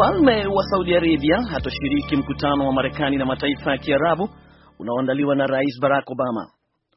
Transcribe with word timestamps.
Mfalme 0.00 0.46
wa 0.46 0.64
Saudi 0.64 0.96
Arabia 0.96 1.42
hatoshiriki 1.50 2.16
mkutano 2.16 2.66
wa 2.66 2.72
Marekani 2.72 3.16
na 3.16 3.26
mataifa 3.26 3.70
ya 3.72 3.78
Kiarabu 3.78 4.28
unaoandaliwa 4.78 5.36
na 5.36 5.46
Rais 5.46 5.80
Barack 5.80 6.10
Obama. 6.10 6.46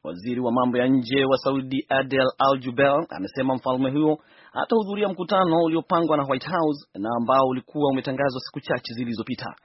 Waziri 0.04 0.40
wa 0.40 0.52
mambo 0.52 0.78
ya 0.78 0.88
nje 0.88 1.26
wa 1.26 1.38
Saudi 1.38 1.86
Adel 1.90 2.28
Al 2.38 2.60
Jubeir 2.60 3.06
amesema 3.10 3.56
mfalme 3.56 3.92
huyo 3.92 4.18
hatahudhuria 4.54 5.10
mkutano 5.10 5.58
uliopangwa 5.64 6.18
na 6.18 6.24
White 6.24 6.48
House 6.50 6.88
na 6.96 7.10
ambao 7.18 7.48
ulikuwa 7.48 7.92
umetangazwa 7.92 8.40
siku 8.42 8.60
chache 8.60 8.94
zilizopita. 8.94 9.56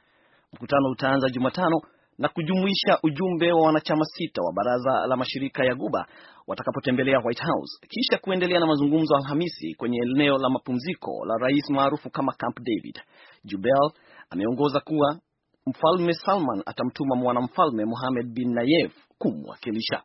Mkutano 0.53 0.89
utaanza 0.91 1.29
Jumatano 1.29 1.81
na 2.19 2.29
kujumuisha 2.29 2.99
ujumbe 3.03 3.53
wa 3.53 3.67
wanachama 3.67 4.05
sita 4.05 4.43
wa 4.43 4.53
baraza 4.53 5.07
la 5.07 5.17
mashirika 5.17 5.65
ya 5.65 5.75
Guba 5.75 6.07
watakapotembelea 6.47 7.19
White 7.25 7.43
House 7.43 7.81
kisha 7.89 8.19
kuendelea 8.19 8.61
na 8.61 8.67
mazungumzo 8.67 9.17
Alhamisi 9.17 9.75
kwenye 9.75 9.99
eneo 10.15 10.39
la 10.39 10.49
mapumziko 10.49 11.25
la 11.27 11.35
rais 11.41 11.71
maarufu 11.71 12.11
kama 12.11 12.33
Camp 12.33 12.57
David. 12.61 13.01
Jubel 13.45 13.91
ameongoza 14.31 14.81
kuwa 14.81 15.19
Mfalme 15.67 16.13
Salman 16.13 16.63
atamtuma 16.67 17.17
mwanamfalme 17.17 17.85
Mohamed 17.85 18.27
bin 18.35 18.55
Nayef 18.55 18.93
kumwakilisha. 19.19 20.03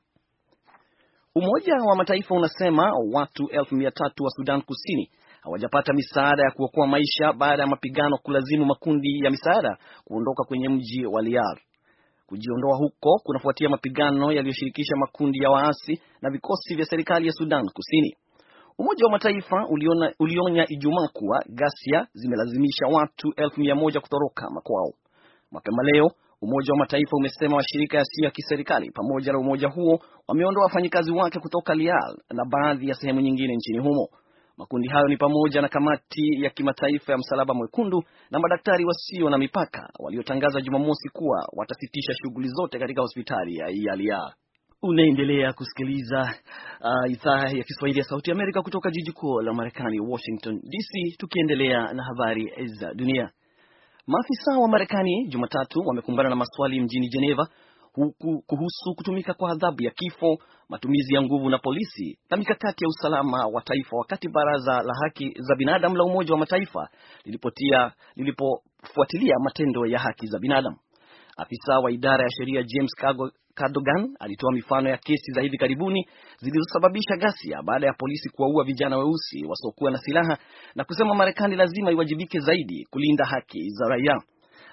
Umoja 1.36 1.74
wa 1.90 1.96
Mataifa 1.96 2.36
unasema 2.36 2.92
watu 3.14 3.48
elfu 3.52 3.76
mia 3.76 3.92
tatu 3.92 4.24
wa 4.24 4.30
Sudan 4.30 4.62
Kusini 4.62 5.10
hawajapata 5.42 5.94
misaada 5.94 6.44
ya 6.44 6.52
kuokoa 6.52 6.88
maisha 6.88 7.34
baada 7.34 7.62
ya 7.64 7.68
mapigano 7.68 8.18
kulazimu 8.18 8.66
makundi 8.66 9.20
ya 9.26 9.32
misaada 9.32 9.78
kuondoka 10.06 10.44
kwenye 10.44 10.70
mji 10.70 11.06
wa 11.06 11.22
Liar. 11.22 11.58
Kujiondoa 12.28 12.78
huko 12.78 13.20
kunafuatia 13.24 13.70
mapigano 13.70 14.32
yaliyoshirikisha 14.32 14.96
makundi 14.96 15.40
ya 15.44 15.50
waasi 15.50 16.02
na 16.22 16.30
vikosi 16.30 16.76
vya 16.76 16.86
serikali 16.86 17.28
ya 17.28 17.34
Sudan 17.34 17.70
Kusini. 17.74 18.16
Umoja 18.78 19.06
wa 19.06 19.12
Mataifa 19.12 19.68
uliona, 19.70 20.14
ulionya 20.20 20.66
Ijumaa 20.70 21.08
kuwa 21.14 21.44
ghasia 21.50 22.08
zimelazimisha 22.14 22.86
watu 22.92 23.34
elfu 23.36 23.60
mia 23.60 23.76
moja 23.76 24.00
kutoroka 24.02 24.50
makwao. 24.50 24.94
Mapema 25.52 25.84
leo 25.84 26.12
Umoja 26.44 26.72
wa 26.74 26.78
Mataifa 26.80 27.18
umesema 27.18 27.56
mashirika 27.56 27.98
yasiyo 27.98 28.26
ya 28.26 28.32
kiserikali 28.32 28.92
pamoja 28.92 29.32
na 29.32 29.40
umoja 29.40 29.68
huo 29.68 30.00
wameondoa 30.28 30.64
wafanyikazi 30.64 31.12
wake 31.12 31.40
kutoka 31.40 31.76
Lial 31.76 32.18
na 32.34 32.46
baadhi 32.46 32.90
ya 32.90 32.96
sehemu 32.96 33.22
nyingine 33.22 33.56
nchini 33.56 33.80
humo. 33.80 34.08
Makundi 34.58 34.88
hayo 34.88 35.08
ni 35.08 35.18
pamoja 35.18 35.62
na 35.62 35.70
Kamati 35.70 36.44
ya 36.44 36.50
Kimataifa 36.50 37.12
ya 37.12 37.18
Msalaba 37.18 37.54
Mwekundu 37.54 38.04
na 38.32 38.40
Madaktari 38.40 38.86
Wasio 38.86 39.30
na 39.30 39.38
Mipaka 39.38 39.90
waliotangaza 40.00 40.62
Jumamosi 40.62 41.10
kuwa 41.10 41.50
watasitisha 41.54 42.14
shughuli 42.14 42.48
zote 42.48 42.80
katika 42.80 43.02
hospitali 43.02 43.56
ya 43.58 43.96
Lial. 43.96 44.34
Unaendelea 44.82 45.54
kusikiliza 45.54 46.22
uh, 46.82 47.12
idhaa 47.12 47.50
ya 47.50 47.64
Kiswahili 47.64 48.00
ya 48.00 48.06
Sauti 48.06 48.32
Amerika 48.32 48.62
kutoka 48.62 48.92
jiji 48.92 49.12
kuu 49.12 49.42
la 49.42 49.54
Marekani, 49.54 50.00
Washington 50.00 50.60
DC, 50.64 51.18
tukiendelea 51.18 51.94
na 51.94 52.04
habari 52.04 52.68
za 52.68 52.94
dunia. 52.94 53.30
Maafisa 54.08 54.60
wa 54.60 54.68
Marekani 54.68 55.28
Jumatatu 55.28 55.80
wamekumbana 55.86 56.30
na 56.30 56.36
maswali 56.36 56.82
mjini 56.82 57.08
Geneva 57.10 57.48
huku 57.94 58.42
kuhusu 58.48 58.96
kutumika 58.96 59.34
kwa 59.34 59.52
adhabu 59.52 59.84
ya 59.84 59.92
kifo, 59.92 60.38
matumizi 60.70 61.14
ya 61.16 61.22
nguvu 61.22 61.50
na 61.50 61.58
polisi 61.58 62.18
na 62.30 62.38
mikakati 62.38 62.84
ya 62.84 62.88
usalama 62.90 63.48
wa 63.48 63.62
taifa, 63.62 63.98
wakati 63.98 64.30
baraza 64.30 64.72
la 64.84 64.94
haki 65.04 65.34
za 65.40 65.56
binadamu 65.56 65.96
la 65.96 66.04
Umoja 66.04 66.34
wa 66.34 66.40
Mataifa 66.40 66.90
lilipotia 67.26 67.92
lilipofuatilia 68.16 69.36
matendo 69.44 69.86
ya 69.86 70.00
haki 70.00 70.28
za 70.28 70.40
binadamu. 70.40 70.78
Afisa 71.38 71.80
wa 71.80 71.92
idara 71.92 72.24
ya 72.24 72.30
sheria 72.30 72.64
James 72.64 72.92
Cadogan 73.56 74.16
alitoa 74.20 74.52
mifano 74.54 74.90
ya 74.90 74.98
kesi 74.98 75.32
za 75.32 75.42
hivi 75.42 75.58
karibuni 75.58 76.08
zilizosababisha 76.40 77.16
ghasia 77.18 77.62
baada 77.64 77.88
ya 77.88 77.94
polisi 77.94 78.30
kuwaua 78.30 78.64
vijana 78.64 78.98
weusi 78.98 79.46
wasiokuwa 79.46 79.92
na 79.92 79.98
silaha 79.98 80.38
na 80.76 80.84
kusema 80.84 81.16
Marekani 81.16 81.56
lazima 81.56 81.92
iwajibike 81.92 82.40
zaidi 82.40 82.88
kulinda 82.92 83.26
haki 83.26 83.70
za 83.70 83.86
raia. 83.90 84.22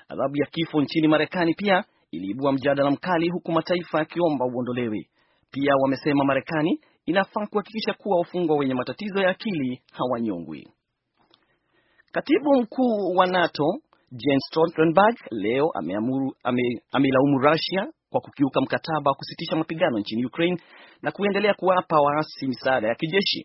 Adhabu 0.09 0.37
ya 0.37 0.47
kifo 0.47 0.83
nchini 0.83 1.09
Marekani 1.09 1.55
pia 1.55 1.85
iliibua 2.11 2.53
mjadala 2.53 2.91
mkali 2.91 3.29
huku 3.29 3.53
mataifa 3.53 3.99
yakiomba 3.99 4.45
uondolewe. 4.47 5.07
Pia 5.51 5.73
wamesema 5.83 6.25
Marekani 6.25 6.81
inafaa 7.07 7.47
kuhakikisha 7.47 7.93
kuwa 7.95 8.19
wafungwa 8.19 8.57
wenye 8.57 8.75
matatizo 8.75 9.21
ya 9.21 9.31
akili 9.31 9.83
hawanyongwi. 9.93 10.69
Katibu 12.13 12.61
mkuu 12.63 13.15
wa 13.17 13.27
NATO 13.27 13.65
Jens 14.13 14.43
Stoltenberg 14.49 15.17
leo 15.31 15.71
ameamuru 15.75 16.33
ame, 16.43 16.83
Russia 17.43 17.89
kwa 18.11 18.21
kukiuka 18.21 18.61
mkataba 18.61 19.11
wa 19.11 19.15
kusitisha 19.17 19.57
mapigano 19.57 19.99
nchini 19.99 20.25
Ukraine 20.27 20.61
na 21.03 21.13
kuendelea 21.13 21.55
kuwapa 21.55 22.01
waasi 22.01 22.47
misaada 22.47 22.89
ya 22.89 22.95
kijeshi. 22.95 23.45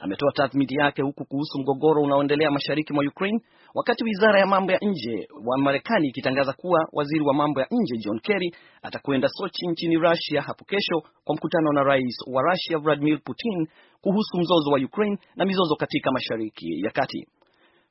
Ametoa 0.00 0.32
tathmini 0.32 0.74
yake 0.80 1.02
huku 1.02 1.24
kuhusu 1.24 1.58
mgogoro 1.58 2.02
unaoendelea 2.02 2.50
mashariki 2.50 2.92
mwa 2.92 3.04
Ukraine, 3.04 3.40
wakati 3.74 4.04
wizara 4.04 4.40
ya 4.40 4.46
mambo 4.46 4.72
ya 4.72 4.78
nje 4.82 5.28
wa 5.46 5.58
Marekani 5.58 6.08
ikitangaza 6.08 6.52
kuwa 6.52 6.88
waziri 6.92 7.20
wa 7.24 7.34
mambo 7.34 7.60
ya 7.60 7.66
nje 7.70 7.96
John 8.04 8.20
Kerry 8.20 8.54
atakwenda 8.82 9.28
Sochi 9.28 9.66
nchini 9.68 9.96
Russia 9.96 10.42
hapo 10.42 10.64
kesho 10.64 11.02
kwa 11.24 11.34
mkutano 11.34 11.72
na 11.72 11.82
rais 11.82 12.14
wa 12.32 12.42
Russia 12.42 12.78
Vladimir 12.78 13.20
Putin 13.24 13.66
kuhusu 14.00 14.36
mzozo 14.38 14.70
wa 14.70 14.78
Ukraine 14.80 15.18
na 15.36 15.44
mizozo 15.44 15.76
katika 15.76 16.10
mashariki 16.12 16.80
ya 16.84 16.90
kati. 16.90 17.26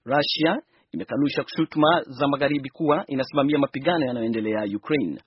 Russia 0.06 0.58
imekanusha 0.92 1.44
shutuma 1.48 2.02
za 2.08 2.28
magharibi 2.28 2.70
kuwa 2.70 3.04
inasimamia 3.08 3.58
mapigano 3.60 4.06
yanayoendelea 4.06 4.64
Ukraine. 4.76 5.22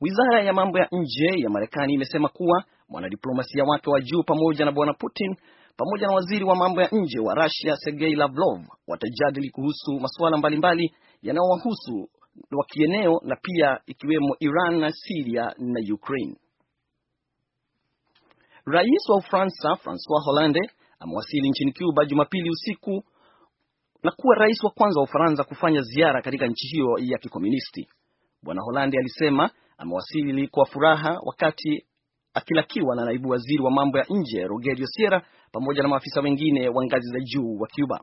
Wizara 0.00 0.42
ya 0.42 0.52
mambo 0.52 0.78
ya 0.78 0.88
nje 0.92 1.42
ya 1.42 1.50
Marekani 1.50 1.94
imesema 1.94 2.28
kuwa 2.28 2.64
mwanadiplomasia 2.88 3.64
wake 3.64 3.90
wa 3.90 4.00
juu 4.00 4.22
pamoja 4.22 4.64
na 4.64 4.72
bwana 4.72 4.92
Putin 4.94 5.36
pamoja 5.76 6.06
na 6.06 6.14
waziri 6.14 6.44
wa 6.44 6.56
mambo 6.56 6.80
ya 6.82 6.88
nje 6.92 7.18
wa 7.20 7.34
Russia 7.34 7.76
Sergei 7.76 8.14
Lavrov 8.14 8.60
watajadili 8.86 9.50
kuhusu 9.50 10.00
masuala 10.00 10.36
mbalimbali 10.36 10.94
yanayowahusu 11.22 12.08
wa 12.50 12.64
kieneo 12.64 13.20
na 13.24 13.36
pia 13.42 13.80
ikiwemo 13.86 14.36
Iran 14.40 14.78
na 14.80 14.92
Syria 14.92 15.54
na 15.58 15.94
Ukraine. 15.94 16.36
Rais 18.64 19.08
wa 19.08 19.16
Ufaransa 19.16 19.76
Francois 19.76 20.24
Hollande 20.24 20.60
amewasili 20.98 21.50
nchini 21.50 21.72
Cuba 21.72 22.04
Jumapili 22.04 22.50
usiku 22.50 23.04
na 24.02 24.10
kuwa 24.10 24.34
rais 24.36 24.64
wa 24.64 24.70
kwanza 24.70 25.00
wa 25.00 25.04
Ufaransa 25.04 25.44
kufanya 25.44 25.80
ziara 25.80 26.22
katika 26.22 26.46
nchi 26.46 26.66
hiyo 26.68 26.96
ya 26.98 27.18
kikomunisti. 27.18 27.88
Bwana 28.42 28.62
Hollande 28.62 28.98
alisema 28.98 29.50
amewasili 29.78 30.48
kwa 30.48 30.66
furaha 30.66 31.18
wakati 31.22 31.84
akilakiwa 32.34 32.96
na 32.96 33.04
naibu 33.04 33.28
waziri 33.28 33.62
wa 33.62 33.70
mambo 33.70 33.98
ya 33.98 34.04
nje 34.10 34.46
Rogerio 34.46 34.86
Sierra 34.86 35.22
pamoja 35.52 35.82
na 35.82 35.88
maafisa 35.88 36.20
wengine 36.20 36.68
wa 36.68 36.84
ngazi 36.84 37.08
za 37.12 37.20
juu 37.20 37.56
wa 37.60 37.68
Cuba. 37.68 38.00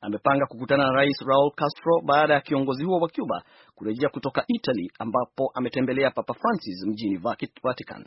Amepanga 0.00 0.46
kukutana 0.46 0.84
na 0.84 0.92
rais 0.92 1.16
Raul 1.26 1.50
Castro 1.56 2.00
baada 2.04 2.34
ya 2.34 2.40
kiongozi 2.40 2.84
huo 2.84 2.98
wa 3.00 3.08
Cuba 3.08 3.42
kurejea 3.74 4.08
kutoka 4.08 4.44
Italy 4.48 4.90
ambapo 4.98 5.50
ametembelea 5.54 6.10
Papa 6.10 6.34
Francis 6.34 6.86
mjini 6.86 7.20
Vatican. 7.62 8.04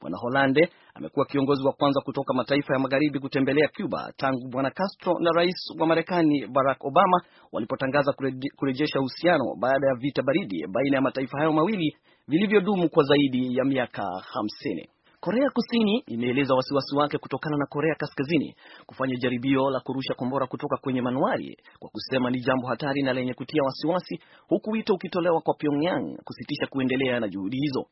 Bwana 0.00 0.16
Holande 0.18 0.68
amekuwa 0.94 1.26
kiongozi 1.26 1.66
wa 1.66 1.72
kwanza 1.72 2.00
kutoka 2.00 2.34
mataifa 2.34 2.74
ya 2.74 2.78
magharibi 2.80 3.18
kutembelea 3.20 3.68
Cuba 3.68 4.12
tangu 4.16 4.48
bwana 4.48 4.70
Castro 4.70 5.14
na 5.20 5.30
rais 5.30 5.54
wa 5.78 5.86
Marekani 5.86 6.46
Barack 6.46 6.84
Obama 6.84 7.20
walipotangaza 7.52 8.12
kurejesha 8.56 9.00
uhusiano 9.00 9.44
baada 9.58 9.86
ya 9.88 9.94
vita 9.94 10.22
baridi 10.22 10.66
baina 10.66 10.96
ya 10.96 11.02
mataifa 11.02 11.38
hayo 11.38 11.52
mawili 11.52 11.96
vilivyodumu 12.28 12.88
kwa 12.88 13.04
zaidi 13.04 13.56
ya 13.56 13.64
miaka 13.64 14.02
hamsini. 14.32 14.88
Korea 15.20 15.50
Kusini 15.50 15.98
imeeleza 16.06 16.54
wasiwasi 16.54 16.96
wake 16.96 17.18
kutokana 17.18 17.56
na 17.56 17.66
Korea 17.66 17.94
Kaskazini 17.94 18.54
kufanya 18.86 19.16
jaribio 19.16 19.70
la 19.70 19.80
kurusha 19.80 20.14
kombora 20.14 20.46
kutoka 20.46 20.76
kwenye 20.76 21.02
manuari 21.02 21.56
kwa 21.78 21.90
kusema 21.90 22.30
ni 22.30 22.40
jambo 22.40 22.66
hatari 22.68 23.02
na 23.02 23.12
lenye 23.12 23.34
kutia 23.34 23.62
wasiwasi, 23.62 24.20
huku 24.48 24.70
wito 24.70 24.94
ukitolewa 24.94 25.40
kwa 25.40 25.54
Pyongyang 25.54 26.16
kusitisha 26.24 26.66
kuendelea 26.66 27.20
na 27.20 27.28
juhudi 27.28 27.56
hizo. 27.56 27.86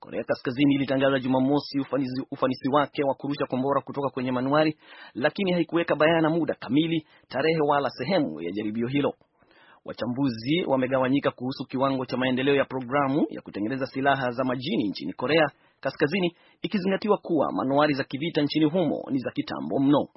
Korea 0.00 0.24
Kaskazini 0.24 0.74
ilitangaza 0.74 1.18
Jumamosi 1.18 1.80
ufanisi, 1.80 2.22
ufanisi 2.30 2.68
wake 2.72 3.04
wa 3.04 3.14
kurusha 3.14 3.46
kombora 3.46 3.80
kutoka 3.80 4.08
kwenye 4.10 4.32
manuari, 4.32 4.76
lakini 5.14 5.52
haikuweka 5.52 5.96
bayana 5.96 6.30
muda 6.30 6.54
kamili, 6.54 7.06
tarehe 7.28 7.60
wala 7.68 7.90
sehemu 7.90 8.40
ya 8.42 8.50
jaribio 8.50 8.86
hilo. 8.88 9.14
Wachambuzi 9.84 10.64
wamegawanyika 10.66 11.30
kuhusu 11.30 11.64
kiwango 11.64 12.06
cha 12.06 12.16
maendeleo 12.16 12.54
ya 12.54 12.64
programu 12.64 13.26
ya 13.30 13.40
kutengeneza 13.40 13.86
silaha 13.86 14.30
za 14.30 14.44
majini 14.44 14.88
nchini 14.88 15.12
Korea 15.12 15.50
Kaskazini, 15.80 16.36
ikizingatiwa 16.62 17.18
kuwa 17.18 17.52
manuari 17.52 17.94
za 17.94 18.04
kivita 18.04 18.42
nchini 18.42 18.64
humo 18.64 19.02
ni 19.10 19.18
za 19.18 19.30
kitambo 19.30 19.78
mno. 19.78 20.08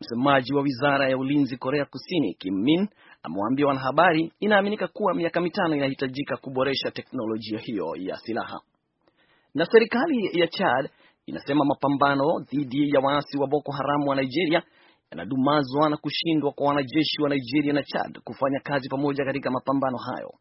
Msemaji 0.00 0.54
wa 0.54 0.62
wizara 0.62 1.08
ya 1.08 1.18
ulinzi 1.18 1.56
Korea 1.56 1.84
Kusini, 1.84 2.34
Kim 2.34 2.54
Min, 2.54 2.88
amewaambia 3.22 3.66
wanahabari 3.66 4.32
inaaminika 4.40 4.88
kuwa 4.88 5.14
miaka 5.14 5.40
mitano 5.40 5.76
inahitajika 5.76 6.36
kuboresha 6.36 6.90
teknolojia 6.90 7.58
hiyo 7.58 7.86
ya 7.96 8.16
silaha. 8.16 8.60
Na 9.54 9.66
serikali 9.66 10.40
ya 10.40 10.46
Chad 10.46 10.90
inasema 11.26 11.64
mapambano 11.64 12.24
dhidi 12.40 12.90
ya 12.90 13.00
waasi 13.00 13.38
wa 13.38 13.46
Boko 13.46 13.72
Haram 13.72 14.08
wa 14.08 14.16
Nigeria 14.16 14.62
yanadumazwa 15.10 15.90
na 15.90 15.96
kushindwa 15.96 16.52
kwa 16.52 16.66
wanajeshi 16.68 17.22
wa 17.22 17.28
Nigeria 17.28 17.72
na 17.72 17.82
Chad 17.82 18.20
kufanya 18.24 18.60
kazi 18.60 18.88
pamoja 18.88 19.24
katika 19.24 19.50
mapambano 19.50 19.96
hayo. 19.98 20.32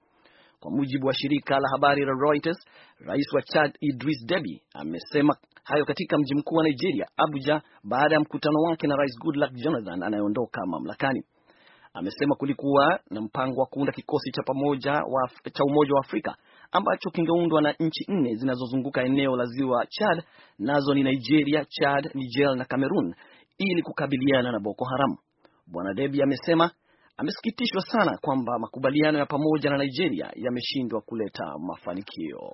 Kwa 0.60 0.72
mujibu 0.72 1.08
wa 1.08 1.14
shirika 1.14 1.60
la 1.60 1.70
habari 1.72 2.06
la 2.06 2.12
Reuters, 2.22 2.58
rais 3.00 3.34
wa 3.34 3.42
Chad 3.42 3.72
Idris 3.82 4.26
Deby 4.26 4.62
amesema 4.74 5.36
hayo 5.64 5.86
katika 5.86 6.18
mji 6.18 6.36
mkuu 6.36 6.56
wa 6.56 6.64
Nigeria, 6.64 7.06
Abuja, 7.18 7.62
baada 7.84 8.16
ya 8.16 8.22
mkutano 8.22 8.60
wake 8.62 8.88
na 8.88 8.96
rais 8.96 9.20
Goodluck 9.20 9.54
Jonathan 9.54 10.04
anayeondoka 10.04 10.62
mamlakani. 10.66 11.24
amesema 11.94 12.36
kulikuwa 12.36 13.00
na 13.10 13.22
mpango 13.22 13.60
wa 13.62 13.66
kuunda 13.66 13.92
kikosi 13.92 14.32
cha 14.32 14.44
pamoja 14.44 14.92
wa, 14.92 15.30
cha 15.54 15.64
Umoja 15.64 15.94
wa 15.94 16.00
Afrika 16.00 16.36
ambacho 16.72 17.10
kingeundwa 17.10 17.62
na 17.62 17.76
nchi 17.80 18.06
nne 18.08 18.36
zinazozunguka 18.36 19.04
eneo 19.04 19.36
la 19.36 19.46
ziwa 19.46 19.86
Chad, 19.90 20.24
nazo 20.60 20.94
ni 20.94 21.04
Nigeria, 21.04 21.66
Chad, 21.66 22.12
Niger 22.14 22.56
na 22.56 22.66
Cameroon 22.66 23.16
ili 23.60 23.82
kukabiliana 23.82 24.52
na 24.52 24.60
Boko 24.60 24.86
Haram. 24.86 25.18
Bwana 25.68 25.94
Deby 25.94 26.24
amesema 26.24 26.72
amesikitishwa 27.18 27.82
sana 27.82 28.18
kwamba 28.22 28.60
makubaliano 28.60 29.18
ya 29.20 29.26
pamoja 29.26 29.70
na 29.70 29.78
Nigeria 29.78 30.32
yameshindwa 30.36 31.02
kuleta 31.02 31.44
mafanikio. 31.68 32.54